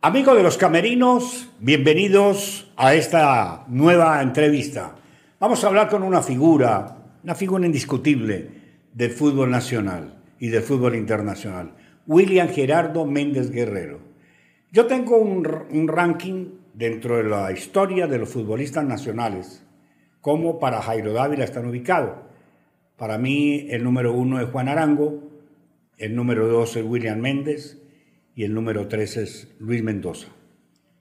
[0.00, 4.94] Amigos de los camerinos, bienvenidos a esta nueva entrevista.
[5.40, 8.48] Vamos a hablar con una figura, una figura indiscutible
[8.94, 11.74] del fútbol nacional y del fútbol internacional,
[12.06, 13.98] William Gerardo Méndez Guerrero.
[14.70, 19.66] Yo tengo un, ranking dentro de la historia de los futbolistas nacionales,
[20.20, 22.18] como para Jairo Dávila están ubicados.
[22.96, 25.24] Para mí el número uno es Juan Arango,
[25.96, 27.82] el número dos es William Méndez,
[28.38, 30.28] y el número 3 es Luis Mendoza.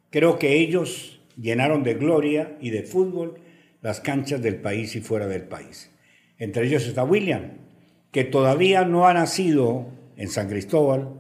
[0.10, 3.36] Creo que ellos llenaron de gloria y de fútbol
[3.84, 5.92] las canchas del país y fuera del país.
[6.40, 7.60] Entre ellos está William,
[8.12, 11.14] que todavía no ha nacido en San Cristóbal.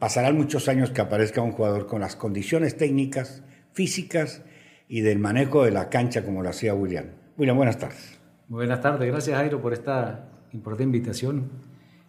[0.00, 4.42] Pasarán muchos años que aparezca un jugador con las condiciones técnicas, físicas
[4.88, 7.06] y del manejo de la cancha como lo hacía William.
[7.38, 8.18] William, buenas tardes.
[8.48, 11.48] Buenas tardes, gracias Jairo por esta importante invitación.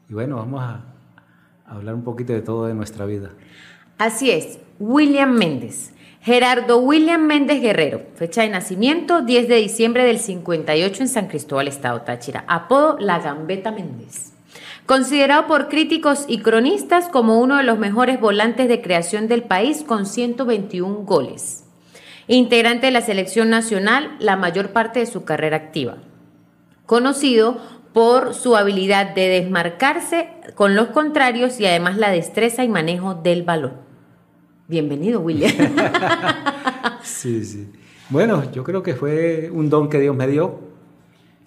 [0.10, 0.97] Y bueno, vamos a
[1.67, 3.31] hablar un poquito de todo de nuestra vida.
[3.98, 5.93] Así es, William Méndez.
[6.21, 11.70] Gerardo William Méndez Guerrero, fecha de nacimiento 10 de diciembre del 58 en San Cristóbal,
[11.70, 14.34] Estado Táchira, apodo La Gambeta Méndez.
[14.85, 19.84] Considerado por críticos y cronistas como uno de los mejores volantes de creación del país
[19.84, 21.63] con 121 goles.
[22.27, 25.98] Integrante de la selección nacional la mayor parte de su carrera activa.
[26.85, 27.57] Conocido
[27.98, 33.41] por su habilidad de desmarcarse con los contrarios y además la destreza y manejo del
[33.41, 33.73] balón.
[34.67, 35.51] Bienvenido, William.
[37.01, 37.68] sí, sí.
[38.12, 40.59] Bueno, yo creo que fue un don que Dios me dio,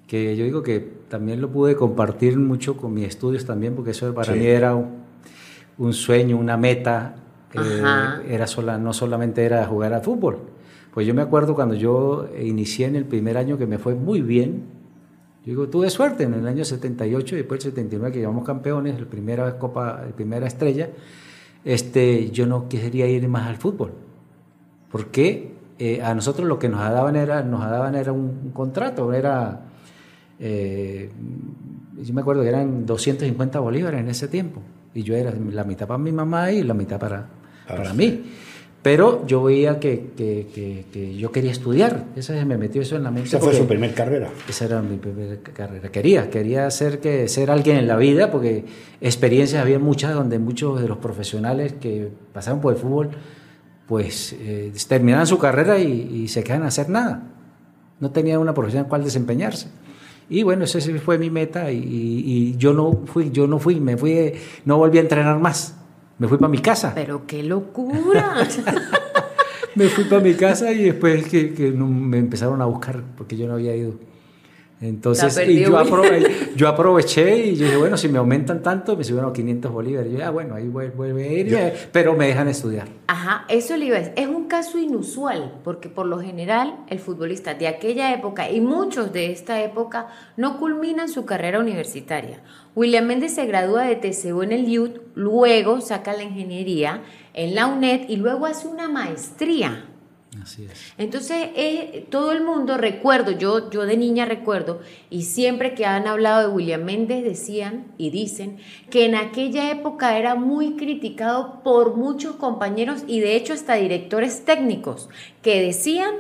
[0.08, 4.12] que yo digo que también lo pude compartir mucho con mis estudios también, porque eso
[4.12, 7.14] para mí era un, sueño, una meta,
[8.28, 10.40] era sola, no solamente era jugar al fútbol.
[10.92, 14.20] Pues yo me acuerdo cuando yo inicié en el primer año que me fue muy
[14.20, 14.79] bien,
[15.44, 19.00] yo digo, tuve suerte en el año 78 y después el 79 que llevamos campeones,
[19.00, 20.90] la primera copa, la primera estrella,
[21.64, 23.92] este, yo no quería ir más al fútbol.
[24.90, 29.62] Porque eh, a nosotros lo que nos daban era, nos daban era un, contrato, era,
[30.38, 31.10] eh,
[31.96, 34.60] yo me acuerdo que eran 250 bolívares en ese tiempo.
[34.92, 37.28] Y yo era la mitad para mi mamá y la mitad para,
[37.66, 38.24] para mí.
[38.82, 43.10] Pero yo veía que, que, que, yo quería estudiar, eso me metió eso en la
[43.10, 43.28] mente.
[43.28, 44.30] Esa fue su primera carrera.
[44.48, 45.90] Esa era mi primera carrera.
[45.90, 48.64] Quería, quería ser, que, ser alguien en la vida, porque
[49.02, 53.10] experiencias había muchas donde muchos de los profesionales que pasaron por el fútbol,
[53.86, 57.22] pues eh, terminaban su carrera y, se quedan a hacer nada.
[57.98, 59.68] No tenían una profesión en cual desempeñarse.
[60.30, 63.98] Y bueno, esa fue mi meta y, y, yo no fui, yo no fui, me
[63.98, 64.32] fui,
[64.64, 65.79] no volví a entrenar más
[66.20, 66.92] me fui para mi casa.
[66.94, 68.46] Pero qué locura.
[69.74, 73.48] me fui para mi casa y después que, que me empezaron a buscar porque yo
[73.48, 73.94] no había ido.
[74.80, 75.68] Entonces, y yo,
[76.56, 80.10] yo, aproveché y yo dije, bueno, si me aumentan tanto, me subieron 500 bolívares.
[80.10, 82.88] yo, ah, bueno, ahí vuelve a ir, pero me dejan estudiar.
[83.06, 84.14] Ajá, eso le iba a decir.
[84.16, 89.12] Es un caso inusual, porque por lo general el futbolista de aquella época y muchos
[89.12, 90.08] de esta época
[90.38, 92.40] no culminan su carrera universitaria.
[92.74, 97.02] William Méndez se gradúa de TCU en el IUT, luego saca la ingeniería
[97.34, 99.89] en la UNED y luego hace una maestría
[100.40, 100.92] Así es.
[100.96, 104.80] Entonces, eh, todo el mundo, recuerdo, yo, yo de niña recuerdo,
[105.10, 108.58] y siempre que han hablado de William Méndez decían y dicen
[108.90, 114.44] que en aquella época era muy criticado por muchos compañeros y de hecho hasta directores
[114.44, 115.08] técnicos
[115.42, 116.14] que decían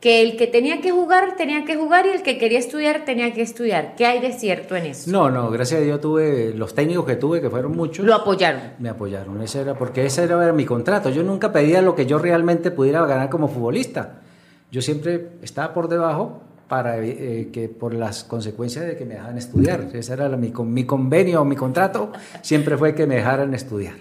[0.00, 3.32] que el que tenía que jugar tenía que jugar y el que quería estudiar tenía
[3.32, 3.94] que estudiar.
[3.96, 5.10] ¿Qué hay de cierto en eso?
[5.10, 8.04] No, no, gracias a Dios tuve los técnicos que tuve, que fueron muchos.
[8.04, 8.60] Lo apoyaron.
[8.78, 11.10] Me apoyaron, ese era porque ese era, mi contrato.
[11.10, 14.20] Yo nunca pedía lo que yo realmente pudiera ganar como futbolista.
[14.70, 19.38] Yo siempre estaba por debajo para eh, que por las consecuencias de que me dejaran
[19.38, 19.86] estudiar.
[19.92, 23.94] Ese era mi, mi convenio, mi contrato, siempre fue que me dejaran estudiar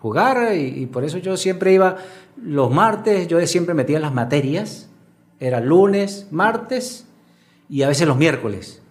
[0.00, 1.98] jugar y, y, por eso yo siempre iba
[2.42, 4.89] los martes, yo siempre metía las materias
[5.40, 7.06] era lunes, martes
[7.68, 8.82] y a veces los miércoles.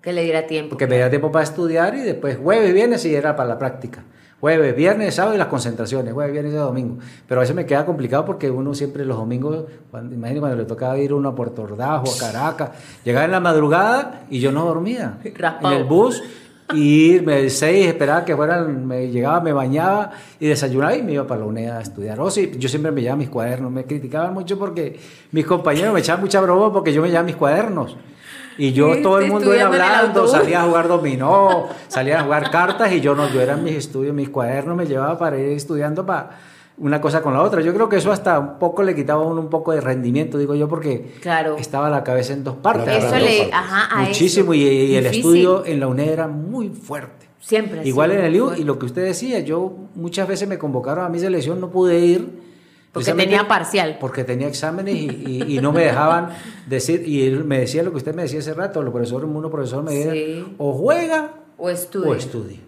[0.00, 0.70] Que le diera tiempo.
[0.70, 4.02] Porque me diera tiempo para estudiar y después jueves, viernes y era para la práctica.
[4.40, 6.96] Jueves, viernes, sábado y las concentraciones, jueves, viernes y domingo.
[7.28, 10.64] Pero a veces me queda complicado porque uno siempre los domingos, cuando, imagínate cuando le
[10.64, 12.70] tocaba ir uno a Puerto Ordaz o a Caracas,
[13.04, 15.18] llegaba en la madrugada y yo no dormía.
[15.62, 16.22] En el bus
[16.72, 21.26] y irme seis, esperaba que fueran, me llegaba, me bañaba y desayunaba y me iba
[21.26, 22.20] para la UNED a estudiar.
[22.20, 24.98] O sí, yo siempre me llevaba mis cuadernos, me criticaban mucho porque
[25.32, 27.96] mis compañeros me echaban mucha broma porque yo me llevaba mis cuadernos.
[28.58, 32.92] Y yo, todo el mundo iba hablando, salía a jugar dominó, salía a jugar cartas
[32.92, 36.38] y yo no, yo era mis estudios, mis cuadernos me llevaba para ir estudiando para
[36.78, 37.60] una cosa con la otra.
[37.60, 40.38] Yo creo que eso hasta un poco le quitaba a uno un poco de rendimiento,
[40.38, 41.14] digo yo, porque
[41.58, 43.04] estaba la cabeza en dos partes.
[43.04, 47.28] Eso le, ajá, Muchísimo, y, el estudio en la UNED era muy fuerte.
[47.40, 47.86] Siempre.
[47.86, 51.08] Igual en el IU, y lo que usted decía, yo muchas veces me convocaron a
[51.08, 52.50] mi selección, no pude ir.
[52.92, 53.98] Porque tenía parcial.
[54.00, 56.30] Porque tenía exámenes y, no me dejaban
[56.66, 59.82] decir, y me decía lo que usted me decía hace rato, los profesores, uno profesor
[59.82, 62.10] me decía, o juega o estudia.
[62.10, 62.58] O estudia.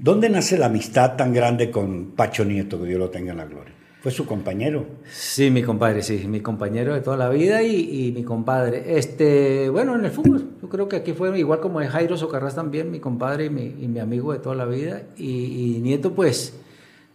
[0.00, 3.46] ¿Dónde nace la amistad tan grande con Pacho Nieto, que Dios lo tenga en la
[3.46, 3.74] gloria?
[4.00, 4.86] ¿Fue su compañero?
[5.10, 8.96] Sí, mi compadre, sí, mi compañero de toda la vida y, mi compadre.
[8.96, 12.54] Este, bueno, en el fútbol, yo creo que aquí fue igual como es Jairo Socarrás
[12.54, 15.02] también, mi compadre y mi, amigo de toda la vida.
[15.16, 16.54] Y, Nieto, pues,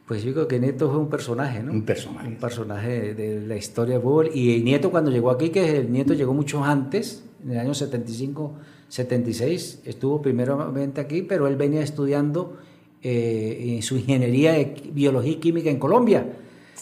[0.05, 1.71] pues yo creo que Nieto fue un personaje, ¿no?
[1.71, 2.27] Un personaje.
[2.27, 4.29] Un personaje de la historia del fútbol.
[4.33, 8.55] Y Nieto cuando llegó aquí, que el Nieto llegó mucho antes, en el año 75,
[8.89, 12.57] 76, estuvo primeramente aquí, pero él venía estudiando
[13.03, 16.25] eh, su ingeniería de biología y química en Colombia.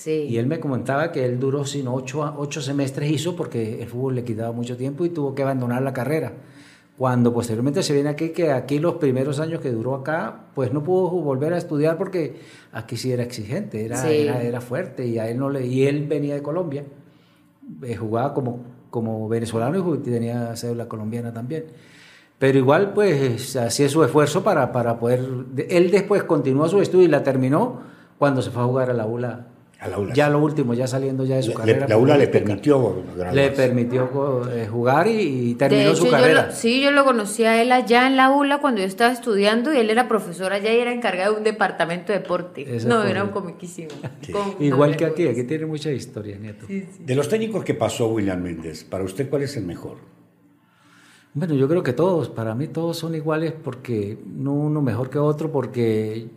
[0.05, 4.15] Y él me comentaba que él duró sin ocho, ocho semestres hizo porque el fútbol
[4.15, 6.33] le quitaba mucho tiempo y tuvo que abandonar la carrera.
[6.97, 10.83] Cuando posteriormente se viene aquí, que aquí los primeros años que duró acá, pues no
[10.83, 12.35] pudo volver a estudiar porque
[12.71, 16.35] aquí sí era exigente, era, era, fuerte y a él no le, y él venía
[16.35, 16.83] de Colombia,
[17.83, 21.65] eh, jugaba como, como venezolano y tenía cédula colombiana también.
[22.41, 25.23] Pero igual, pues hacía su esfuerzo para, para poder.
[25.69, 27.81] Él después continuó su estudio y la terminó
[28.17, 29.45] cuando se fue a jugar a la ULA
[30.13, 31.87] ya lo último, ya saliendo ya de su carrera.
[31.87, 33.03] La ULA le permitió
[33.33, 36.51] Le permitió eh, jugar y, terminó su carrera.
[36.51, 39.77] sí, yo lo conocí a él allá en la ULA cuando yo estaba estudiando y
[39.77, 42.65] él era profesor allá y era encargado de un departamento de deporte.
[42.85, 43.89] no, era un comiquísimo.
[44.59, 46.67] Igual que aquí, aquí tiene mucha historia, Nieto.
[46.67, 49.97] de los técnicos que pasó William Méndez, ¿para usted cuál es el mejor?
[51.33, 55.17] Bueno, yo creo que todos, para mí todos son iguales porque no uno mejor que
[55.17, 56.27] otro, porque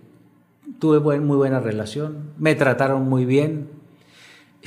[0.78, 3.68] tuve muy buena relación, me trataron muy bien.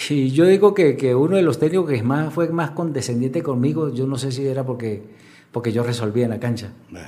[0.10, 4.06] Y yo digo que, uno de los técnicos que más, fue más condescendiente conmigo, yo
[4.06, 5.02] no sé si era porque,
[5.52, 6.72] porque yo resolvía en la cancha.
[6.92, 7.00] Eh,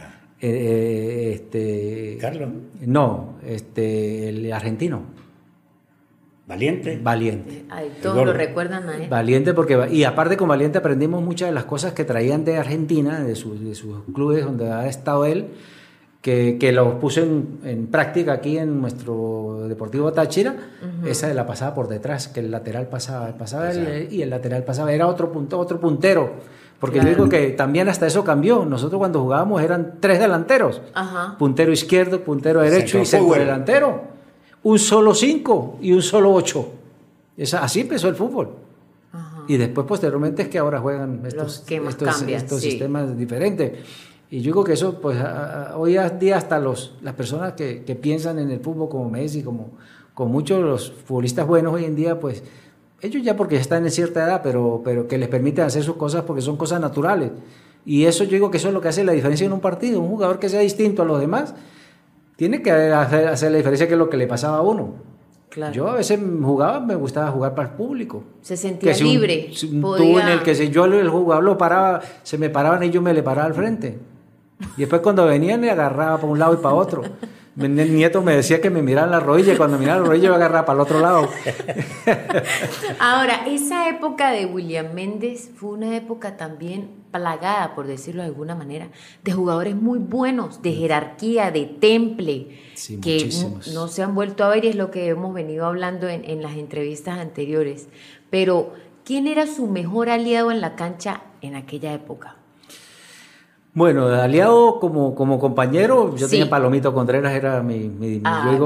[0.42, 2.50] eh, este, Carlos.
[2.82, 5.02] No, este, el argentino.
[6.50, 7.00] Valiente.
[7.02, 7.64] Valiente.
[8.02, 9.08] todos lo recuerdan a él.
[9.08, 13.20] Valiente porque, y aparte con Valiente aprendimos muchas de las cosas que traían de Argentina,
[13.20, 15.50] de, de sus clubes donde ha estado él
[16.22, 20.56] que, que lo puse en, práctica aquí en nuestro Deportivo Táchira,
[21.06, 24.92] esa de la pasada por detrás, que el lateral pasaba, pasaba y el lateral pasaba,
[24.92, 26.34] era otro, punto, otro puntero.
[26.80, 28.66] Porque yo digo que también hasta eso cambió.
[28.66, 30.82] Nosotros cuando jugábamos eran tres delanteros.
[31.38, 34.19] Puntero izquierdo, puntero derecho y centro delantero.
[34.64, 36.70] Un solo cinco y un solo ocho.
[37.38, 38.50] Esa, así empezó el fútbol.
[39.48, 43.72] Y después posteriormente es que ahora juegan estos, estos, estos sistemas diferentes.
[44.30, 45.18] Y yo digo que eso, pues
[45.76, 49.72] hoy día hasta los, las personas que, que, piensan en el fútbol como Messi, como,
[50.14, 52.44] como muchos de los futbolistas buenos hoy en día, pues
[53.02, 56.24] ellos ya porque están en cierta edad, pero, pero que les permiten hacer sus cosas
[56.26, 57.32] porque son cosas naturales.
[57.86, 60.00] Y eso yo digo que eso es lo que hace la diferencia en un partido.
[60.00, 61.56] Un jugador que sea distinto a los demás
[62.40, 64.94] tiene que hacer, hacer la diferencia que es lo que le pasaba a uno.
[65.50, 65.74] Claro.
[65.74, 68.24] Yo a veces jugaba, me gustaba jugar para el público.
[68.40, 69.52] Se sentía libre.
[69.70, 73.02] tú en el que si yo el jugador lo paraba, se me paraban y yo
[73.02, 74.00] me le paraba al frente.
[74.78, 77.02] Y después cuando venían me agarraba para un lado y para otro.
[77.60, 80.36] El nieto me decía que me mirara la rodilla y cuando miraba la rodilla me
[80.36, 81.28] agarraba para el otro lado.
[83.00, 88.56] Ahora, esa época de William Méndez fue una época también plagada, por decirlo de alguna
[88.56, 88.90] manera,
[89.24, 92.60] de jugadores muy buenos, de jerarquía, de temple,
[93.02, 93.30] que
[93.74, 96.42] no se han vuelto a ver y es lo que hemos venido hablando en, en
[96.42, 97.88] las entrevistas anteriores.
[98.30, 98.74] Pero,
[99.04, 102.36] ¿quién era su mejor aliado en la cancha en aquella época?
[103.74, 108.60] Bueno, aliado como, como compañero, yo tenía Palomito Contreras, era mi, mi, ah,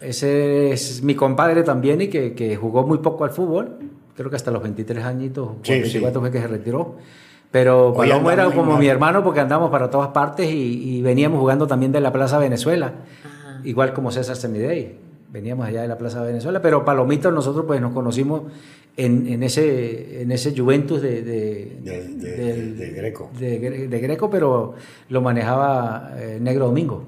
[0.00, 3.78] Ese es mi compadre también y que, que, jugó muy poco al fútbol,
[4.16, 6.96] creo que hasta los 23 añitos, sí, 24 fue que se retiró.
[7.54, 11.92] Pero Palomo era como mi hermano porque andamos para todas partes y, veníamos jugando también
[11.92, 12.94] de la Plaza Venezuela,
[13.62, 14.98] igual como César Semidey
[15.30, 18.42] veníamos allá de la Plaza de Venezuela, pero Palomito nosotros pues nos conocimos
[18.96, 23.30] en, en ese, en ese Juventus de, de, de, Greco.
[23.38, 24.74] De, Greco, pero
[25.08, 27.04] lo manejaba eh, Negro Domingo,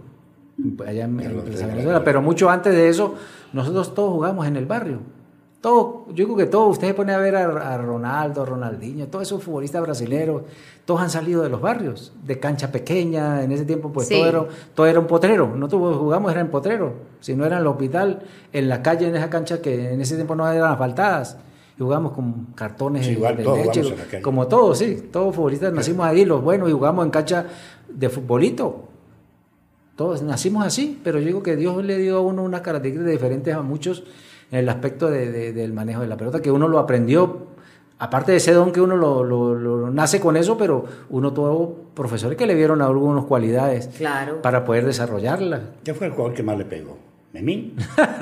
[0.86, 2.04] allá en, Venezuela.
[2.04, 3.16] Pero mucho antes de eso,
[3.52, 5.00] nosotros todos jugamos en el barrio.
[5.66, 9.82] Todo, yo creo que todos, ustedes ponen a ver a, Ronaldo, Ronaldinho, todos esos futbolistas
[9.82, 10.42] brasileños,
[10.84, 14.46] todos han salido de los barrios, de cancha pequeña, en ese tiempo pues todo, era,
[14.76, 18.22] todo era un potrero, nosotros jugamos era en potrero, si no era en el hospital,
[18.52, 21.36] en la calle, en esa cancha que en ese tiempo no eran asfaltadas,
[21.76, 26.68] y jugamos con cartones de, leche, como todos, sí, todos futbolistas nacimos ahí, los buenos,
[26.68, 27.44] y jugamos en cancha
[27.88, 28.84] de futbolito.
[29.96, 33.52] Todos nacimos así, pero yo digo que Dios le dio a uno unas características diferentes
[33.52, 34.04] a muchos
[34.50, 37.56] en el aspecto de, del manejo de la pelota, que uno lo aprendió
[37.98, 42.36] aparte de ese don que uno lo, lo, nace con eso, pero uno tuvo profesores
[42.36, 44.42] que le vieron algunas cualidades claro.
[44.42, 45.70] para poder desarrollarla.
[45.84, 46.98] ¿Qué fue el jugador que más le pegó?
[47.32, 47.74] ¿Memín?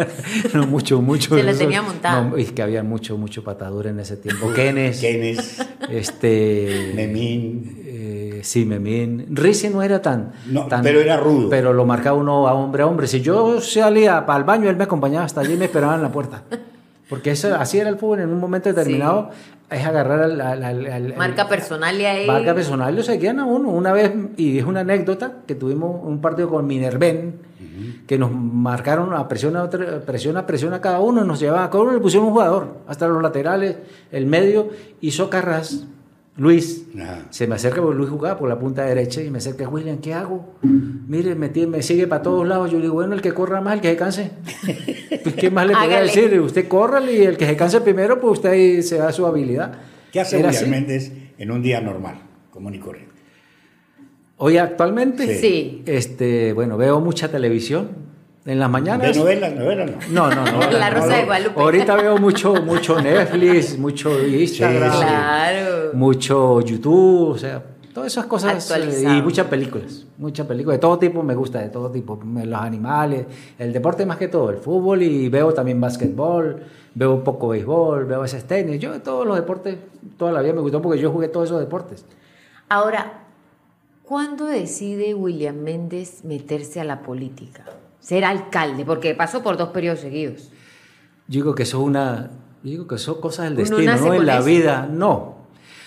[0.54, 1.36] no, mucho, mucho.
[1.36, 2.30] Se lo tenía montado.
[2.30, 4.52] No, es que había mucho, mucho patadura en ese tiempo.
[4.52, 5.00] Kenes.
[5.00, 5.64] Kenes.
[5.88, 6.92] Este...
[6.96, 7.83] Memín.
[8.44, 9.26] Sí, Memín.
[9.30, 10.82] Ricci no era tan, no, tan...
[10.82, 11.48] pero era rudo.
[11.48, 13.06] Pero lo marcaba uno a hombre a hombre.
[13.06, 16.02] Si yo salía para el baño, él me acompañaba hasta allí y me esperaba en
[16.02, 16.42] la puerta.
[17.08, 19.30] Porque eso, así era el fútbol en un momento determinado.
[19.70, 22.26] Es agarrar al, Marca personal y ahí.
[22.26, 23.70] Marca personal y lo seguían a uno.
[23.70, 27.40] Una vez, y es una anécdota, que tuvimos un partido con Minerven,
[28.06, 31.70] que nos marcaron a presión a, presión a presión a cada uno, nos llevaban, a
[31.70, 33.78] cada uno le pusieron un jugador, hasta los laterales,
[34.12, 34.68] el medio,
[35.00, 35.86] hizo Carras
[36.36, 36.86] Luis,
[37.30, 40.14] se me acerca porque Luis jugaba por la punta derecha y me acerca, William, ¿qué
[40.14, 40.54] hago?
[40.62, 42.72] Mire, me, me sigue para todos lados.
[42.72, 44.30] Yo le digo, bueno, el que corra más, el que se canse.
[45.24, 46.38] Pues, ¿Qué más le podría decir?
[46.38, 49.72] Usted corra y el que se canse primero, pues usted se da su habilidad.
[50.12, 52.16] ¿Qué hace William Méndez en un día normal,
[52.50, 53.14] común y corriente?
[54.36, 55.82] Hoy actualmente, sí.
[55.86, 57.88] Este, bueno, veo mucha televisión.
[58.46, 59.14] En las mañanas.
[59.14, 59.54] ¿De novelas?
[59.54, 60.28] ¿Novelas no?
[60.28, 60.70] No, no, no.
[60.70, 61.60] La Rosa de Guadalupe.
[61.60, 64.90] Ahorita veo mucho, mucho Netflix, mucho Instagram.
[64.90, 65.90] claro.
[65.94, 67.62] Mucho YouTube, o sea,
[67.94, 68.70] todas esas cosas.
[68.70, 70.04] Eh, y muchas películas.
[70.18, 70.76] Muchas películas.
[70.76, 72.20] De todo tipo me gusta, de todo tipo.
[72.22, 73.26] Los animales,
[73.58, 78.04] el deporte más que todo, el fútbol y veo también básquetbol, veo un poco béisbol,
[78.04, 78.78] veo ese tenis.
[78.78, 79.78] Yo todos los deportes,
[80.18, 82.04] toda la vida me gustó porque yo jugué todos esos deportes.
[82.68, 83.22] Ahora,
[84.02, 87.64] ¿cuándo decide William Méndez meterse a la política?
[88.04, 88.84] Ser alcalde?
[88.84, 90.50] Porque pasó por dos periodos seguidos.
[91.26, 92.30] Yo digo que eso es una,
[92.62, 95.37] digo que son cosas del destino, no en la vida, no.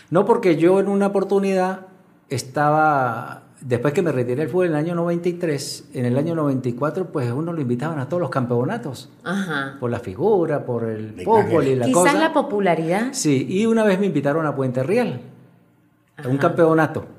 [0.10, 1.82] No porque yo en una oportunidad
[2.30, 7.12] estaba, después que me retiré del fútbol en el año 93, en el año 94,
[7.12, 9.12] pues uno lo invitaban a todos los campeonatos.
[9.24, 9.76] Ajá.
[9.80, 13.10] Por la figura, por el fútbol y la Quizás la popularidad.
[13.12, 15.22] Sí, y una vez me invitaron a Puente Real,
[16.16, 17.17] a un campeonato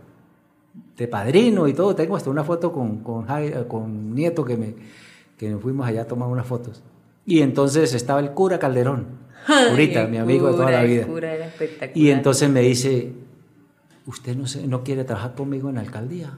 [0.98, 1.94] de padrino y todo.
[1.94, 3.24] Tengo hasta una foto con, con,
[3.68, 4.74] con Nieto que, me,
[5.38, 6.82] que nos fuimos allá a tomar unas fotos.
[7.24, 9.06] Y entonces estaba el cura Calderón,
[9.70, 11.06] curita, mi amigo de toda la vida.
[11.94, 13.12] Y entonces me dice,
[14.06, 16.32] usted no, se, no quiere trabajar conmigo en la alcaldía.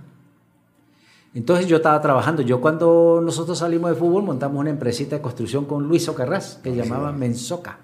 [1.32, 2.42] Entonces yo estaba trabajando.
[2.42, 6.74] Yo cuando nosotros salimos de fútbol montamos una empresita de construcción con Luis Ocarras, que
[6.74, 7.78] llamaba Mensoca.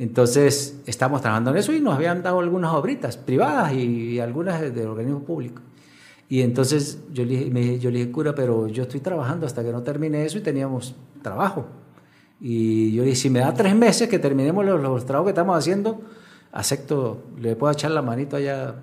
[0.00, 4.86] Entonces, estamos trabajando en eso y nos habían dado algunas obritas privadas y, algunas de,
[4.86, 5.62] organismos públicos.
[6.26, 9.70] Y entonces yo le, me, yo le dije, cura, pero yo estoy trabajando hasta que
[9.70, 11.66] no termine eso y teníamos trabajo.
[12.40, 15.32] Y yo le dije, si me da tres meses que terminemos los, los trabajos que
[15.32, 16.00] estamos haciendo,
[16.50, 18.76] acepto, le puedo echar la manito allá.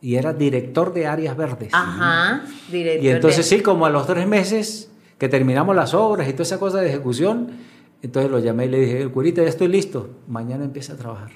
[0.00, 1.68] Y era director de áreas verdes.
[1.72, 3.04] Ajá, director.
[3.04, 6.58] Y entonces sí, como a los tres meses que terminamos las obras y toda esa
[6.58, 7.73] cosa de ejecución,
[8.04, 11.30] entonces lo llamé y le dije, curita, ya estoy listo, mañana empieza a trabajar.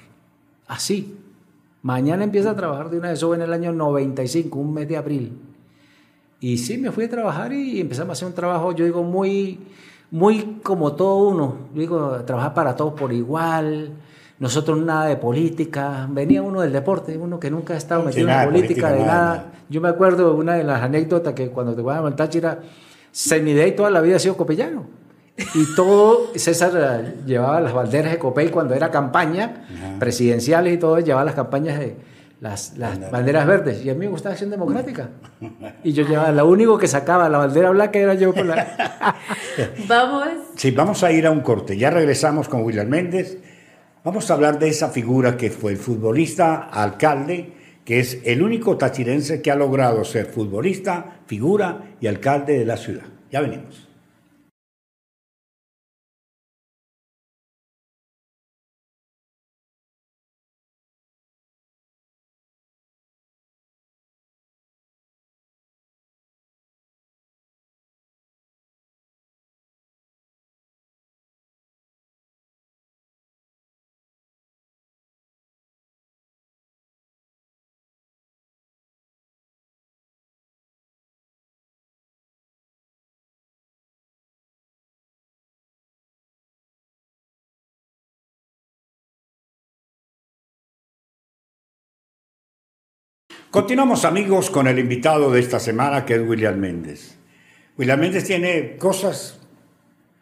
[0.67, 1.17] Así,
[1.81, 4.95] mañana empieza a trabajar de una vez, eso en el año 95, un mes de
[4.95, 5.35] abril.
[6.39, 9.59] Y sí, me fui a trabajar y empezamos a hacer un trabajo, yo digo, muy,
[10.11, 11.57] muy como todo uno.
[11.73, 13.93] Yo digo, trabajar para todos por igual.
[14.37, 16.07] Nosotros nada de política.
[16.07, 19.53] Venía uno del deporte, uno que nunca ha estado metido en política, de nada.
[19.69, 22.59] Yo me acuerdo de una de las anécdotas que cuando te voy a Táchira,
[23.11, 24.98] y toda la vida ha sido copellano.
[25.53, 29.65] Y todo, César eh, llevaba las banderas de Copey cuando era campaña,
[29.99, 31.95] presidenciales y todo, llevaba las campañas de
[32.41, 33.83] las, las banderas verdes.
[33.83, 35.09] Y a mí me gustaba Acción Democrática.
[35.83, 39.15] Y yo llevaba, lo único que sacaba la bandera blanca era yo por la...
[39.87, 40.27] vamos.
[40.55, 41.77] Sí, vamos a ir a un corte.
[41.77, 43.37] Ya regresamos con William Méndez.
[44.03, 47.53] Vamos a hablar de esa figura que fue el futbolista, alcalde,
[47.83, 52.77] que es el único tachirense que ha logrado ser futbolista, figura y alcalde de la
[52.77, 53.03] ciudad.
[53.31, 53.88] Ya venimos.
[93.51, 97.17] Continuamos amigos con el invitado de esta semana que es William Méndez.
[97.79, 99.39] William Méndez tiene cosas,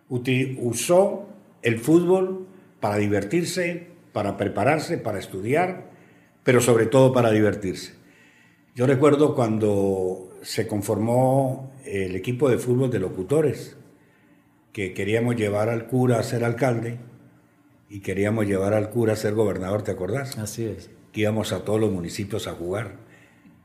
[0.08, 1.28] usó
[1.62, 2.48] el fútbol
[2.80, 5.90] para divertirse, para prepararse, para estudiar,
[6.44, 7.96] pero sobre todo para divertirse.
[8.76, 13.76] Yo recuerdo cuando se conformó el equipo de fútbol de locutores,
[14.72, 16.98] que queríamos llevar al cura a ser alcalde,
[17.90, 20.38] y queríamos llevar al cura a ser gobernador, ¿te acordás?
[20.38, 20.90] Así es.
[21.12, 23.07] Que íbamos a todos los municipios a jugar.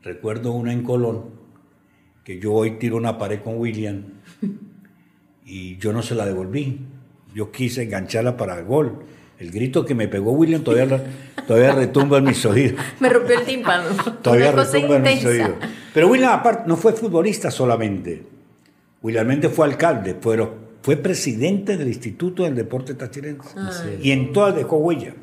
[0.03, 1.29] Recuerdo una en Colón,
[2.25, 4.03] que yo hoy tiro una pared con William
[5.45, 6.81] y yo no se la devolví.
[7.33, 8.99] Yo quise engancharla para el gol.
[9.39, 11.01] El grito que me pegó William todavía,
[11.47, 12.79] todavía retumba en mis oídos.
[12.99, 13.85] Me rompió el tímpano.
[14.21, 15.51] Todavía retumba en mis oídos.
[15.93, 18.23] Pero William, aparte, no fue futbolista solamente.
[19.01, 23.99] William Méndez fue alcalde, pero fue presidente del Instituto del Deporte Tachirense.
[24.01, 25.13] Y en todas dejó huella.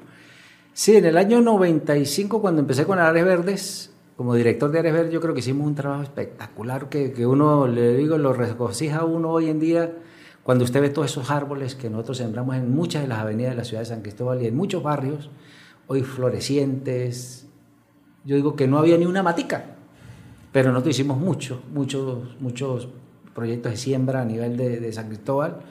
[0.73, 3.90] Sí, en el año 95, cuando empecé con Ares Verdes,
[4.21, 7.67] como director de Ares Verdes, yo creo que hicimos un trabajo espectacular que, que uno,
[7.67, 9.97] le digo, lo regocija a uno hoy en día
[10.43, 13.57] cuando usted ve todos esos árboles que nosotros sembramos en muchas de las avenidas de
[13.57, 15.31] la ciudad de San Cristóbal y en muchos barrios,
[15.87, 17.47] hoy florecientes,
[18.27, 19.77] yo digo que no había ni una matica,
[20.53, 22.91] pero nosotros hicimos muchos, muchos, muchos
[23.35, 25.63] proyectos de siembra a nivel de, San Cristóbal.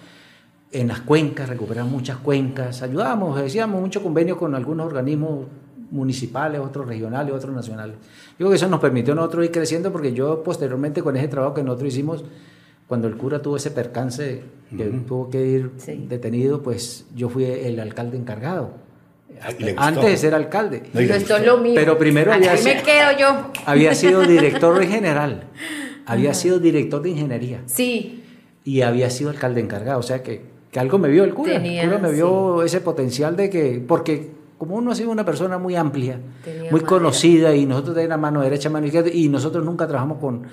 [0.72, 5.46] En las cuencas, recuperamos muchas cuencas, ayudamos, decíamos mucho convenio con algunos organismos
[5.91, 7.96] municipales, otros regionales, otros nacionales.
[8.31, 11.27] Yo creo que eso nos permitió a nosotros ir creciendo porque yo posteriormente con ese
[11.27, 12.24] trabajo que nosotros hicimos,
[12.88, 14.41] cuando el cura tuvo ese percance
[14.75, 15.72] que tuvo que ir
[16.08, 18.72] detenido, pues yo fui el alcalde encargado.
[19.77, 20.84] Antes de ser alcalde.
[20.93, 21.74] esto es lo mío.
[21.75, 23.51] Pero primero había, me quedo yo.
[23.65, 25.43] había sido director general,
[26.05, 27.62] había sido director de ingeniería.
[27.65, 28.24] Sí.
[28.65, 30.00] Y había sido alcalde encargado.
[30.00, 30.41] O sea que,
[30.72, 31.55] que algo me vio el cura.
[31.55, 33.84] el cura me vio ese potencial de que.
[33.88, 36.20] Porque como uno ha sido una persona muy amplia,
[36.70, 40.44] muy conocida, y nosotros tenemos mano derecha, mano izquierda, y nosotros nunca trabajamos con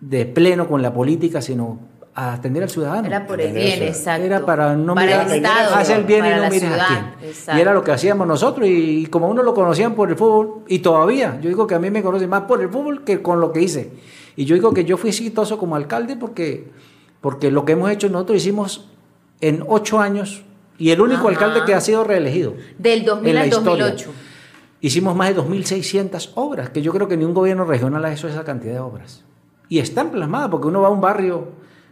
[0.00, 1.78] de pleno con la política, sino
[2.14, 3.06] a atender al ciudadano.
[3.06, 4.26] Era por el bien, exacto.
[4.26, 5.26] Era para no mirar,
[5.74, 7.56] hacer el bien y no mirar a quién.
[7.56, 10.80] Y era lo que hacíamos nosotros y, como uno lo conocían por el fútbol y
[10.80, 13.50] todavía, yo digo que a mí me conocen más por el fútbol que con lo
[13.50, 13.92] que hice.
[14.36, 16.68] Y yo digo que yo fui exitoso como alcalde porque,
[17.22, 18.90] porque lo que hemos hecho nosotros hicimos
[19.40, 20.44] en ocho años
[20.78, 22.54] y el único alcalde que ha sido reelegido.
[22.78, 24.10] Del 2000 al 2008.
[24.80, 28.28] Hicimos más de 2.600 obras, que yo creo que ni un gobierno regional ha hecho
[28.28, 29.24] esa cantidad de obras.
[29.68, 31.48] Y están plasmadas, porque uno va a un barrio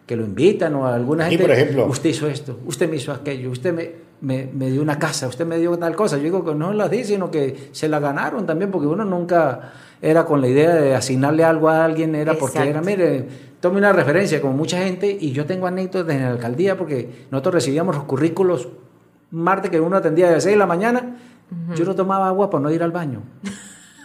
[0.06, 1.42] que lo invitan o a alguna gente.
[1.42, 1.86] por ejemplo.
[1.86, 3.74] Usted hizo esto, usted me hizo aquello, usted
[4.20, 6.16] me, me, dio una casa, usted me dio tal cosa.
[6.16, 9.72] Yo digo que no las di, sino que se la ganaron también, porque uno nunca
[10.00, 13.26] era con la idea de asignarle algo a alguien, era porque era, mire,
[13.66, 17.54] tome una referencia, como mucha gente, y yo tengo anécdotas en la alcaldía, porque nosotros
[17.56, 18.68] recibíamos los currículos
[19.32, 21.16] martes que uno atendía de 6 de la mañana,
[21.74, 23.22] yo no tomaba agua para no ir al baño.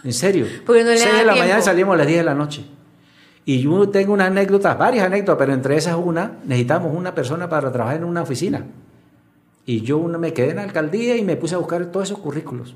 [0.02, 0.46] En serio.
[0.66, 2.64] Porque no le 6 de la mañana salíamos a las 10 de la noche.
[3.44, 7.70] Y yo tengo una anécdota, varias anécdotas, pero entre esas una, necesitamos una persona para
[7.70, 8.66] trabajar en una oficina.
[9.64, 12.18] Y yo una, me quedé en la alcaldía y me puse a buscar todos esos
[12.18, 12.74] currículos.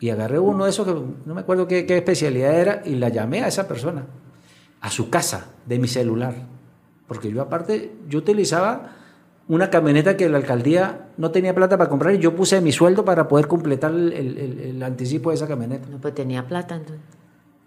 [0.00, 3.08] Y agarré uno de esos que no me acuerdo qué, qué especialidad era y la
[3.08, 4.04] llamé a esa persona,
[4.84, 6.34] a su casa, de mi celular.
[7.08, 8.92] Porque yo aparte, yo utilizaba
[9.48, 13.02] una camioneta que la alcaldía no tenía plata para comprar y yo puse mi sueldo
[13.02, 15.88] para poder completar el, el, el anticipo de esa camioneta.
[15.88, 17.02] No, pues tenía plata entonces.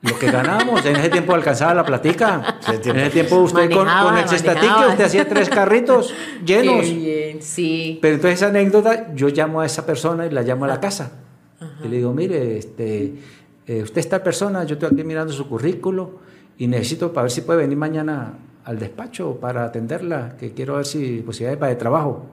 [0.03, 2.59] Lo que ganamos, en ese tiempo alcanzaba la platica.
[2.67, 6.13] En ese tiempo usted con, el cestatique usted hacía tres carritos
[6.45, 6.85] llenos.
[7.39, 7.97] sí.
[7.99, 11.13] Pero entonces esa anécdota, yo llamo a esa persona y la llamo a la casa.
[11.83, 13.15] Y le digo, mire, este,
[13.65, 16.27] eh, usted esta persona, yo estoy aquí mirando su currículo
[16.57, 18.33] y necesito para ver si puede venir mañana
[18.65, 22.25] al despacho para atenderla, que quiero ver si posibilidades para de trabajo.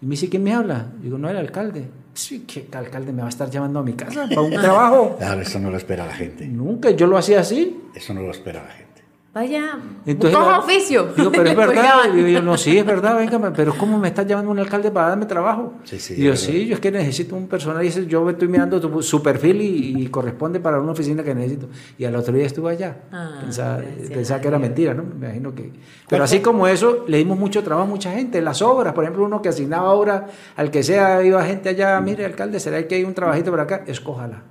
[0.00, 0.86] Y me dice, ¿quién me habla?
[1.00, 1.88] Digo, no, el alcalde.
[2.14, 5.16] Sí, ¿qué alcalde me va a estar llamando a mi casa para un trabajo?
[5.18, 6.46] Claro, eso no lo espera la gente.
[6.46, 7.82] Nunca, yo lo hacía así.
[7.94, 8.93] Eso no lo espera la gente.
[9.34, 11.12] Vaya, Entonces, oficio.
[11.16, 12.04] Digo, pero es verdad.
[12.14, 15.08] Digo, yo, no, sí, es verdad, venga, pero ¿cómo me está llamando un alcalde para
[15.08, 15.72] darme trabajo?
[15.82, 16.14] Sí, sí.
[16.14, 17.82] Digo, sí, yo es que necesito un personal.
[17.82, 21.68] Y dice, yo estoy mirando tu, su perfil y, corresponde para una oficina que necesito.
[21.98, 22.96] Y al otro día estuve allá.
[23.10, 25.02] Ah, pensaba, que era mentira, ¿no?
[25.02, 25.72] Me imagino que.
[26.08, 28.40] Pero así como eso, le dimos mucho trabajo a mucha gente.
[28.40, 32.24] Las obras, por ejemplo, uno que asignaba obras al que sea, iba gente allá, mire,
[32.24, 33.82] alcalde, ¿será que hay un trabajito por acá?
[33.88, 34.44] Escójala.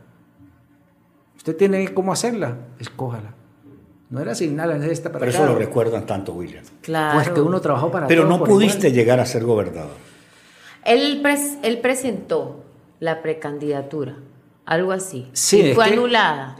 [1.38, 3.43] Usted tiene cómo hacerla, escójala.
[4.14, 6.64] No era asignarla esta para Pero eso lo recuerdan tanto, William.
[6.82, 7.16] Claro.
[7.16, 9.96] Pues que uno trabajó para Pero no pudiste llegar a ser gobernador.
[10.86, 11.24] Él,
[11.64, 12.64] él presentó
[13.00, 14.18] la precandidatura,
[14.66, 15.28] algo así.
[15.34, 15.72] Sí.
[15.74, 16.58] fue anulada.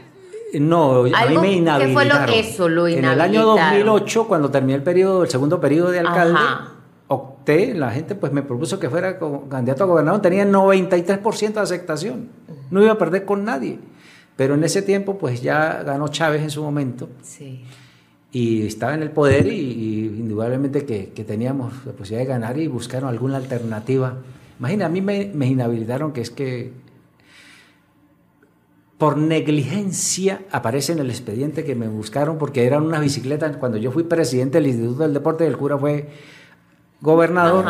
[0.54, 1.86] No, a mí me inhabilitaron.
[1.86, 2.68] ¿Qué fue lo, eso?
[2.68, 6.40] Lo En el año 2008, cuando terminé el periodo, el segundo periodo de alcalde,
[7.06, 9.16] opté, la gente pues me propuso que fuera
[9.48, 12.30] candidato a gobernador, tenía 93% de aceptación.
[12.72, 13.78] No iba a perder con nadie.
[14.36, 17.08] Pero en ese tiempo, pues ya ganó Chávez en su momento.
[17.22, 17.64] Sí.
[18.32, 23.08] Y estaba en el poder y, indudablemente que, teníamos la posibilidad de ganar y buscaron
[23.08, 24.16] alguna alternativa.
[24.58, 26.72] Imagina, a mí me, inhabilitaron que es que
[28.98, 33.56] por negligencia aparece en el expediente que me buscaron porque eran unas bicicletas.
[33.56, 36.08] Cuando yo fui presidente del Instituto del Deporte del Cura fue
[37.00, 37.66] gobernador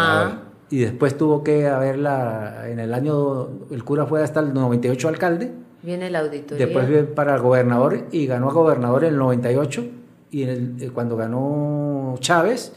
[0.71, 5.53] y después tuvo que haberla, en el año, el cura fue hasta el 98 alcalde.
[5.85, 6.65] Viene el auditoría.
[6.67, 9.85] Después fue para el gobernador y ganó a gobernador en el 98
[10.31, 12.73] y en el- eh, cuando ganó Chávez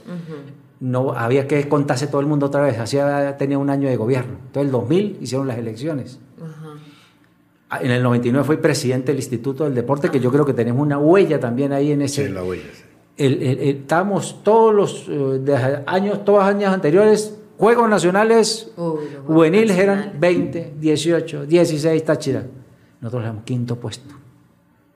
[0.79, 4.33] no había que contarse todo el mundo otra vez, hacía tenía un año de gobierno.
[4.47, 6.19] Entonces el 2000 hicieron las elecciones.
[6.41, 6.73] Ajá.
[7.69, 10.81] Ah, En el 99 fue presidente del Instituto del Deporte, que yo creo que tenemos
[10.85, 12.27] una huella también ahí en ese.
[12.27, 12.63] Sí, la huella.
[12.73, 12.83] sí.
[13.19, 18.99] el- el- el- estábamos todos los eh, años, todos los años anteriores, Juegos Nacionales Uy,
[19.25, 20.19] juveniles eran Nacionales.
[20.21, 22.43] 20, 18, 16 Táchira.
[23.01, 24.15] Nosotros éramos quinto puesto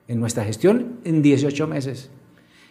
[0.08, 2.10] en nuestra gestión en 18 meses.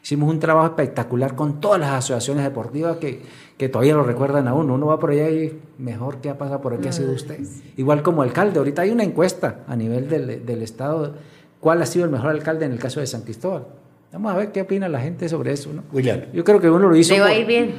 [0.03, 3.21] Hicimos un trabajo espectacular con todas las asociaciones deportivas que,
[3.57, 4.73] que todavía lo recuerdan a uno.
[4.73, 7.39] Uno va por allá y mejor que ha pasado por aquí ha sido usted.
[7.77, 8.57] Igual como alcalde.
[8.57, 11.13] Ahorita hay una encuesta a nivel del, del Estado.
[11.59, 13.67] ¿Cuál ha sido el mejor alcalde en el caso de San Cristóbal?
[14.11, 15.71] Vamos a ver qué opina la gente sobre eso.
[15.71, 15.83] ¿no?
[15.93, 17.13] William, Yo creo que uno lo hizo.
[17.13, 17.75] Le va a ir bien.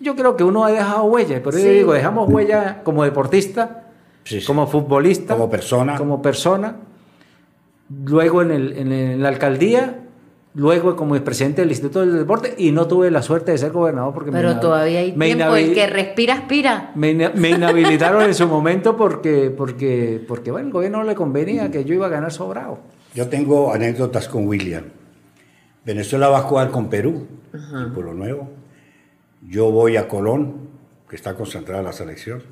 [0.00, 1.42] Yo creo que uno ha dejado huella.
[1.42, 3.91] Pero yo digo, dejamos huella como deportista,
[4.24, 4.46] Sí, sí.
[4.46, 5.96] como futbolista, Como persona.
[5.96, 6.76] como persona,
[8.04, 9.98] luego en, el- en el- en la alcaldía,
[10.54, 14.12] luego como presidente del Instituto del Deporte y no tuve la suerte de ser gobernador
[14.14, 15.56] porque me Pero ina- todavía hay me tiempo.
[15.56, 16.92] El que respira, aspira.
[16.94, 21.70] me, me inhabilitaron en su momento porque, porque, porque bueno, el gobierno no le convenía
[21.70, 22.78] que yo iba a ganar sobrado.
[23.14, 24.84] yo tengo anécdotas con William.
[25.84, 28.48] Venezuela va a jugar con Perú, en Pueblo Nuevo.
[29.48, 30.68] Yo voy a Colón,
[31.10, 32.42] que está concentrada la selección.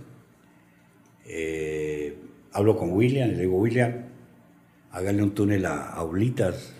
[1.33, 2.17] Eh,
[2.53, 3.93] hablo con William le digo, William,
[4.91, 6.75] hágale un túnel a Aulitas.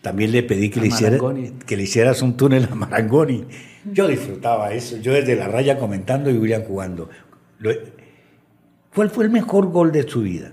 [0.00, 1.18] También le pedí que, A le, hiciera-
[1.66, 3.44] que le hicieras un túnel a Marangoni.
[3.92, 7.10] Yo disfrutaba eso, yo desde la raya comentando y William jugando.
[7.58, 7.72] Lo-
[8.94, 10.52] ¿Cuál fue el mejor gol de su vida?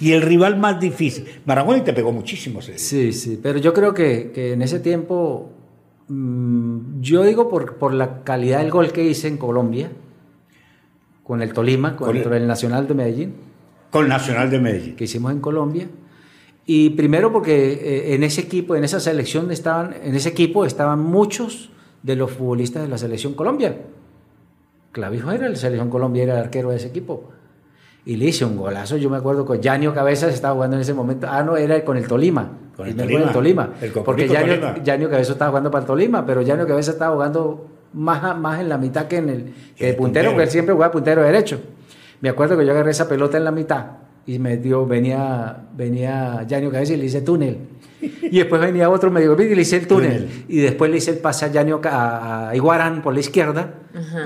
[0.00, 1.26] Y el rival más difícil.
[1.44, 2.60] Marangoni te pegó muchísimo.
[2.60, 2.78] ese.
[2.78, 5.50] Sí, sí, pero yo creo que, que en ese tiempo,
[6.08, 9.90] mm, yo digo por, por la calidad del gol que hice en Colombia,
[11.30, 13.34] con el Tolima, Con el- contra el Nacional de Medellín,
[13.92, 14.96] Con Nacional de Medellín.
[14.96, 15.86] que hicimos en Colombia.
[16.66, 20.98] Y primero porque eh, en ese equipo, en esa selección estaban, en ese equipo estaban
[20.98, 21.70] muchos
[22.02, 23.76] de los futbolistas de la selección Colombia.
[24.90, 27.30] Clavijo era la selección Colombia, era el arquero de ese equipo.
[28.04, 30.94] Y le hice un golazo, yo me acuerdo con Yanio Cabezas estaba jugando en ese
[30.94, 31.28] momento.
[31.30, 32.50] Ah, no, era con el Tolima.
[32.76, 33.30] Con el Tolima.
[33.32, 33.64] Tolima.
[33.80, 34.82] El porque Cocorico Yanio, Tolima.
[34.82, 38.60] Yanio Cabezas estaba jugando para el Tolima, pero Yanio Cabezas estaba jugando más, a- más
[38.60, 39.44] en la mitad que en el
[39.76, 40.30] que el puntero, puntero.
[40.32, 41.60] porque él siempre jugaba puntero derecho.
[42.20, 43.86] Me acuerdo que yo agarré esa pelota en la mitad
[44.26, 47.58] y me dio, venía, venía Yanio Cabeza y le hice túnel.
[48.00, 50.26] Y después venía otro medio y le hice el túnel.
[50.26, 50.44] Túnel.
[50.48, 53.74] Y después le hice el pase a, Yanio, Ca- a Iguarán por la izquierda.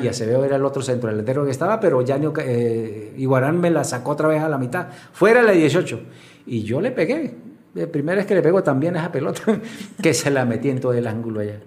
[0.03, 3.83] Y Acevedo era el otro centro delantero que estaba, pero Yanio, eh, Iguarán me la
[3.83, 4.89] sacó otra vez a la mitad.
[5.13, 6.01] Fuera la 18.
[6.47, 7.35] Y yo le pegué.
[7.75, 9.43] La primera vez que le pego también a esa pelota,
[10.03, 11.59] que se la metí en todo el ángulo allá.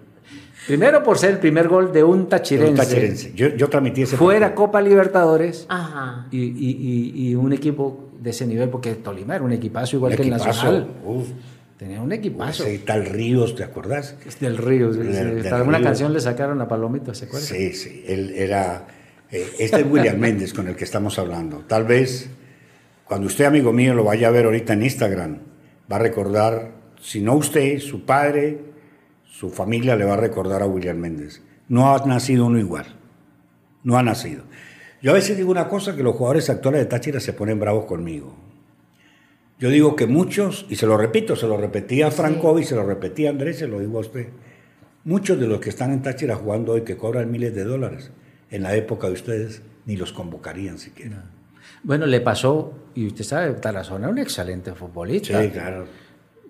[0.68, 2.72] Primero por ser el primer gol de un tachirense.
[2.72, 3.32] Un tachirense.
[3.34, 4.66] Yo, yo transmití ese Fuera partido.
[4.66, 6.28] Copa Libertadores Ajá.
[6.30, 10.12] y, y- y- y un equipo de ese nivel, porque Tolima era un equipazo igual
[10.14, 10.30] Un que el.
[10.32, 10.88] Nacional.
[11.06, 11.28] Uf,
[11.78, 12.64] Tenía un equipazo.
[12.66, 14.16] ese tal Ríos, ¿te acordás?
[14.26, 14.92] Es del Río.
[14.94, 15.20] sí, Del- sí.
[15.20, 17.48] del Hasta alguna canción le sacaron a Palomito, ¿se acuerdan?
[17.48, 18.04] Sí, sí.
[18.08, 18.88] Él era.
[19.32, 21.60] eh, este es William Méndez con el que estamos hablando.
[21.68, 22.30] Tal vez
[23.06, 25.38] cuando usted, amigo mío, lo vaya a ver ahorita en Instagram,
[25.92, 28.60] va a recordar, si no usted, su padre,
[29.38, 31.44] su familia le va a recordar a William Méndez.
[31.70, 32.88] No ha nacido uno igual.
[33.84, 34.46] No ha nacido.
[35.00, 37.86] Yo a veces digo una cosa que los jugadores actuales de Táchira se ponen bravos
[37.86, 38.36] conmigo.
[39.60, 42.74] Yo digo que muchos, y se lo repito, se lo repetía a Franco y se
[42.74, 44.30] lo repetía a Andrés, se lo digo a usted.
[45.04, 48.10] Muchos de los que están en Táchira jugando hoy, que cobran miles de dólares,
[48.50, 51.26] en la época de ustedes ni los convocarían siquiera.
[51.84, 55.44] Bueno, le pasó, y usted sabe, Tarazona era un excelente futbolista.
[55.44, 55.86] Sí, claro.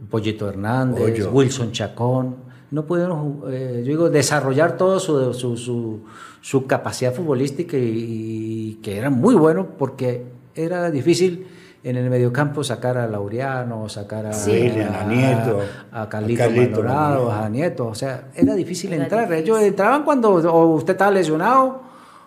[0.10, 1.28] Pollito Hernández.
[1.30, 2.47] Wilson Chacón.
[2.72, 6.00] No pudieron, eh, yo digo, desarrollar todo su, su, su-
[6.42, 10.24] su capacidad futbolística y, y que eran muy buenos porque
[10.56, 11.48] era difícil
[11.84, 14.52] en el mediocampo sacar a Laureano, sacar a, Sí.
[14.52, 15.60] William, a Nieto,
[15.92, 17.88] a Carlito, a Carlito Malorado, a Nieto.
[17.88, 19.30] O sea, era difícil Era entrar.
[19.30, 19.44] difícil.
[19.46, 21.82] Ellos entraban cuando o usted estaba lesionado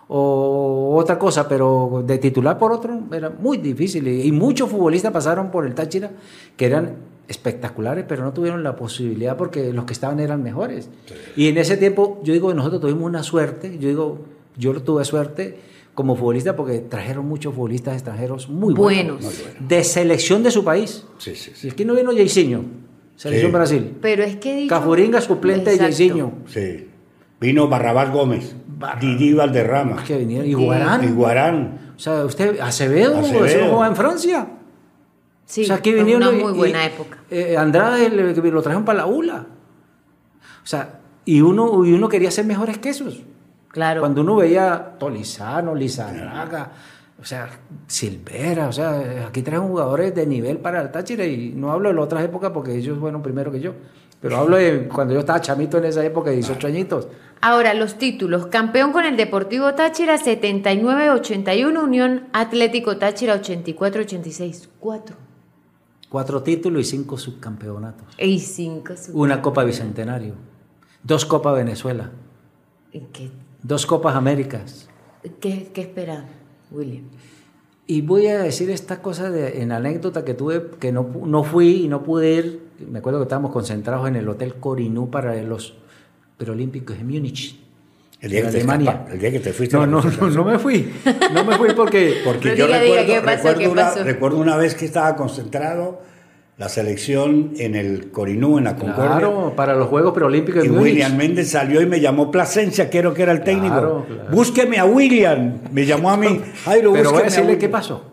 [0.07, 4.07] o otra cosa, pero de titular por otro era muy difícil.
[4.07, 6.09] Y, y muchos futbolistas pasaron por el Táchira
[6.57, 6.95] que eran
[7.31, 10.89] espectaculares, pero no tuvieron la posibilidad porque los que estaban eran mejores.
[11.35, 14.19] Y en ese tiempo, yo digo, nosotros tuvimos una suerte, yo digo,
[14.57, 15.57] yo tuve suerte
[15.95, 19.23] como futbolista porque trajeron muchos futbolistas extranjeros muy buenos, Buenos.
[19.23, 19.67] Muy bueno.
[19.67, 21.05] de selección de su país.
[21.17, 21.67] Sí, sí, Si sí.
[21.69, 22.61] es que no vino Jairzinho,
[23.15, 23.55] selección Sí.
[23.55, 23.97] Brasil.
[24.01, 24.55] Pero es que.
[24.55, 25.77] dicho- Cafuringa suplente de.
[25.79, 26.33] Jairzinho.
[26.47, 26.87] Sí.
[27.39, 28.55] Vino Barrabás Gómez,
[29.01, 31.03] Didi Valderrama, Que vinieron, y Guarán.
[31.03, 31.93] Iguarán.
[31.95, 33.45] O sea, usted, Acevedo, Acevedo.
[33.45, 34.47] eso jugaba en Francia.
[35.45, 37.17] Sí, o sea, aquí fue vinieron una muy y, buena época.
[37.29, 39.45] eh, Andrade le- lo trajeron para la ULA.
[40.63, 43.21] O sea, y uno, y uno quería ser mejores que esos.
[43.69, 44.01] Claro.
[44.01, 46.71] Cuando uno veía Tolizano, Lizarraga,
[47.21, 47.49] o sea,
[47.87, 51.95] Silvera, o sea, aquí traen jugadores de nivel para el Táchira y no hablo de
[51.95, 53.73] las otras épocas porque ellos fueron primero que yo,
[54.19, 57.07] pero hablo de cuando yo estaba chamito en esa época, de 18 añitos.
[57.41, 58.47] Ahora, los títulos.
[58.47, 64.67] Campeón con el Deportivo Táchira 79-81, Unión Atlético Táchira 84-86.
[64.79, 65.15] Cuatro.
[66.11, 68.05] Cuatro títulos y cinco subcampeonatos.
[68.19, 69.15] Y cinco subcampeonatos.
[69.15, 70.33] Una Copa Bicentenario.
[71.03, 72.11] Dos Copas Venezuela.
[72.91, 73.31] ¿Y qué,
[73.63, 74.89] Dos Copas Américas.
[75.39, 76.25] qué, qué espera,
[76.69, 77.05] William?
[77.87, 81.85] Y voy a decir esta cosa de, en anécdota que tuve, que no, no fui
[81.85, 82.63] y no pude ir.
[82.89, 85.75] Me acuerdo que estábamos concentrados en el Hotel Corinú para los
[86.37, 87.57] Preolímpicos de Múnich.
[88.21, 88.91] El día, de que te Alemania.
[88.91, 89.75] escapa- el día que te fuiste.
[89.75, 90.93] No, a la no, no, no me fui.
[91.33, 92.21] No me fui porque...
[92.25, 93.47] Porque No yo diga, diga, recuerdo, ¿qué pasó?
[93.47, 96.01] recuerdo, ¿Qué una, recuerdo una vez que estaba concentrado
[96.57, 99.17] la selección en el Corinú, en la Concordia.
[99.17, 100.83] Claro, para los Juegos Preolímpicos Y Múnich.
[100.83, 103.73] William Méndez salió y me llamó Plasencia, creo que era el técnico.
[103.73, 104.29] Claro, claro.
[104.31, 105.53] Búsqueme a William.
[105.71, 106.39] Me llamó a mí.
[106.65, 107.59] Jairo, Pero voy a decirle William.
[107.59, 108.05] qué pasó.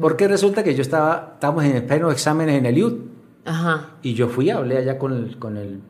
[0.00, 2.98] Porque resulta que yo estaba, estábamos en plenos exámenes en el IUT
[3.44, 3.90] Ajá.
[4.02, 5.80] y yo fui, hablé allá con, el- con el-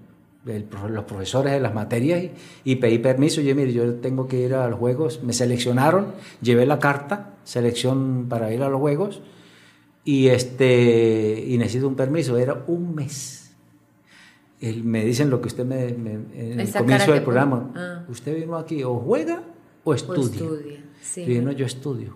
[0.47, 2.31] el los profesores de las materias y,
[2.65, 3.41] y pedí permiso.
[3.41, 5.23] Yo, mire, yo tengo que ir a los juegos.
[5.23, 6.07] Me seleccionaron,
[6.41, 9.21] llevé la carta, selección para ir a los juegos
[10.05, 12.39] y, este, y necesito un permiso.
[12.39, 13.55] Era un mes.
[14.61, 17.71] El- me dicen lo que usted me, me- en el comienzo del programa.
[17.75, 18.05] Ah.
[18.09, 19.43] Usted vino aquí o juega
[19.85, 20.23] o O estudia.
[20.25, 20.85] estudia.
[21.03, 21.23] Sí.
[21.23, 22.15] Yo dije, no, yo estudio.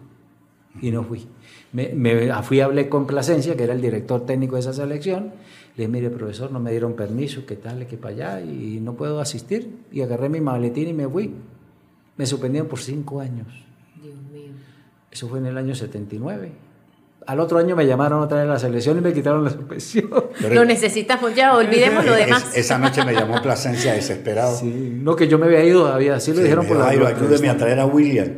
[0.82, 1.26] Y no fui.
[1.72, 5.32] Me, me- fui hablé con Plasencia, que era el director técnico de esa selección.
[5.76, 8.94] Le dije, mire, profesor, no me dieron permiso, que tal, que para allá, y no
[8.94, 9.70] puedo asistir.
[9.90, 11.34] Y agarré mi maletín y me fui.
[12.16, 13.48] Me suspendieron por cinco años.
[14.00, 14.52] Dios mío.
[15.10, 16.52] Eso fue en el año 79.
[17.26, 20.10] Al otro año me llamaron otra vez a la selección y me quitaron la suspensión.
[20.40, 22.56] Pero- Lo necesitamos ya, olvidemos lo Es- demás.
[22.56, 24.54] esa noche me llamó Plasencia desesperado.
[24.56, 27.08] Sí, no que yo me había ido, había, así lo Sí, dijeron por la la-
[27.08, 28.28] ayúdeme a traer a William.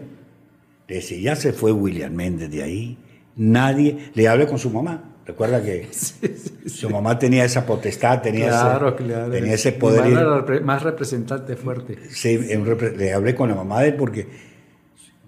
[0.89, 2.99] Le decía, ya se fue William Méndez de ahí.
[3.35, 4.11] Nadie.
[4.15, 5.16] Le hablé con su mamá.
[5.27, 5.89] Recuerda que
[6.67, 9.31] su mamá tenía esa potestad, tenía, Claro, ese, claro.
[9.33, 10.05] tenía ese Mi poder.
[10.05, 11.99] mamá era repre- más representante fuerte.
[12.11, 14.27] Sí, le hablé con la mamá de él porque.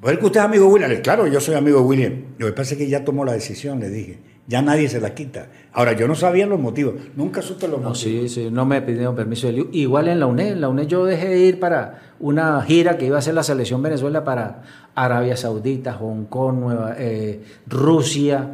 [0.00, 1.02] ¿Pues que usted es amigo de William?
[1.02, 2.12] Claro, yo soy amigo de William.
[2.38, 4.18] Lo que pasa es que ya tomó la decisión, le dije.
[4.48, 5.48] Ya nadie se la quita.
[5.74, 6.94] Ahora, yo no sabía los motivos.
[7.16, 7.98] Nunca supe los No, motivos.
[8.00, 9.46] sí, sí, no me pidieron permiso.
[9.46, 9.68] del IU.
[9.72, 13.04] Igual en la UNED, en la UNED yo dejé de ir para una gira que
[13.04, 14.62] iba a hacer la selección Venezuela para
[14.94, 18.50] Arabia Saudita, Hong Kong, Nueva, eh, Rusia,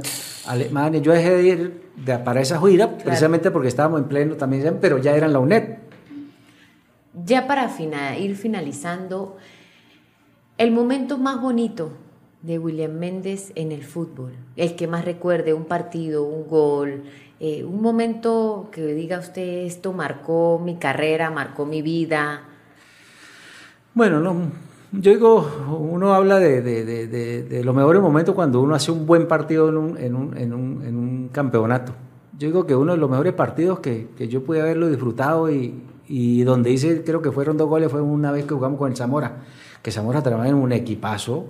[0.46, 1.00] Alemania.
[1.00, 4.98] Yo dejé de ir de- para esa gira precisamente porque estábamos en pleno también, pero
[4.98, 5.76] ya era en la UNED.
[7.24, 7.70] Ya para
[8.18, 9.36] ir finalizando,
[10.58, 11.92] el momento más bonito
[12.44, 17.04] de William Méndez en el fútbol, el que más recuerde, un partido, un gol,
[17.40, 22.42] eh, un momento que diga usted, esto marcó mi carrera, marcó mi vida.
[23.94, 24.36] Bueno, no,
[24.92, 29.06] yo digo, uno habla de, de- de- de- los mejores momentos cuando uno hace un
[29.06, 31.92] buen partido en un, campeonato.
[32.38, 36.42] Yo digo que uno de los mejores partidos que, yo pude haberlo disfrutado y, y
[36.42, 39.38] donde hice, creo que fueron dos goles, fue una vez que jugamos con el Zamora,
[39.82, 41.46] que Zamora trabajaba en un equipazo.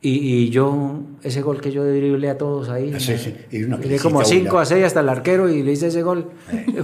[0.00, 0.10] Y,
[0.44, 3.98] y yo, ese gol que yo driblé a todos ahí, Sí, sí, y una Tiré
[3.98, 4.62] como clicita 5 una.
[4.62, 6.30] a 6 hasta el arquero y le hice ese gol.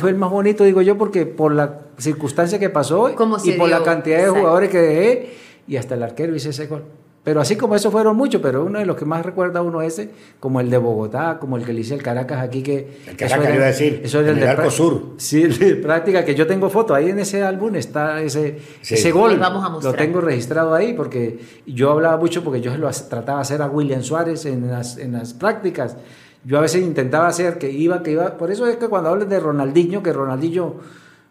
[0.01, 3.09] Fue el más bonito, digo yo, porque por la circunstancia que pasó
[3.45, 4.41] y por la cantidad de exacto.
[4.41, 5.29] jugadores que dejé
[5.69, 6.83] y hasta el arquero hice ese gol.
[7.25, 10.11] Pero así como eso fueron muchos, pero uno de los que más recuerda uno ese,
[10.41, 13.01] como el de Bogotá, como el que le hice el Caracas aquí, que...
[13.07, 15.15] El eso Caracas, iba a decir, eso era el de arco sur.
[15.17, 18.95] Sí, el de práctica, que yo tengo foto, ahí en ese álbum está ese, Sí.
[18.95, 19.31] ese gol.
[19.31, 22.91] Les vamos a Lo tengo registrado ahí porque yo hablaba mucho porque yo se lo
[22.91, 25.97] trataba de hacer a William Suárez en las, en las prácticas.
[26.45, 28.37] Yo a veces intentaba hacer que iba, que iba.
[28.37, 30.75] Por eso es que cuando hablas de Ronaldinho, que Ronaldinho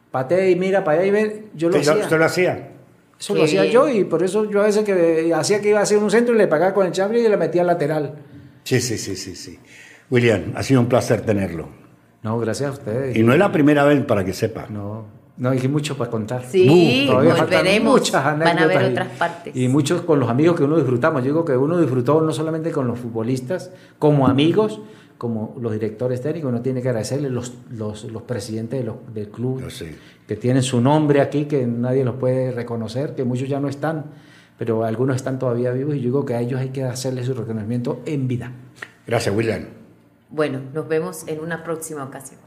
[0.10, 2.03] patea y mira para allá y ve, yo lo ¿Usted, hacía.
[2.03, 2.69] usted lo hacía?
[3.23, 3.73] Eso Qué lo hacía bien.
[3.73, 6.36] yo y por eso yo a veces que hacía que iba a hacer un centro
[6.36, 8.15] y le pagaba con el chambre y le metía al lateral.
[8.65, 9.57] Sí, sí, sí, sí, sí.
[10.09, 11.69] William, ha sido un placer tenerlo.
[12.21, 13.15] No, gracias a ustedes.
[13.15, 14.67] Y no es la primera vez para que sepa.
[14.69, 15.05] No,
[15.38, 16.43] no hay mucho para contar.
[16.49, 17.93] Sí, volveremos.
[17.93, 19.55] muchas Van a ver anécdotas y- otras partes.
[19.55, 21.21] Y muchos con los amigos que uno disfrutamos.
[21.23, 24.81] Yo digo que uno disfrutó no solamente con los futbolistas, como amigos,
[25.17, 26.49] como los directores técnicos.
[26.49, 29.62] Uno tiene que agradecerle los, los, los presidentes de los- del club
[30.28, 34.06] que tienen su nombre aquí, que nadie los puede reconocer, que muchos ya no están,
[34.58, 35.95] pero algunos están todavía vivos.
[35.95, 38.52] Y yo digo que a ellos hay que hacerles su reconocimiento en vida.
[39.08, 39.65] Gracias, William.
[40.30, 42.39] Bueno, nos vemos en una próxima ocasión.